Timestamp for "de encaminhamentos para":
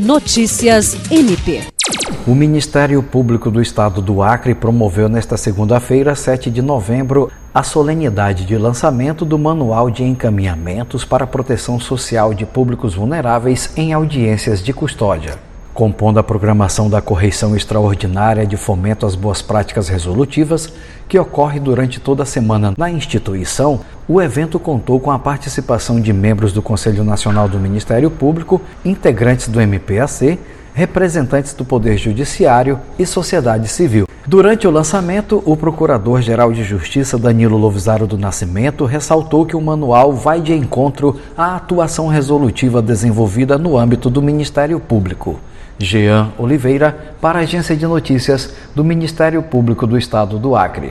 9.90-11.24